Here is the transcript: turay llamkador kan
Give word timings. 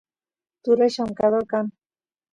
turay 0.63 0.89
llamkador 0.95 1.43
kan 1.51 1.65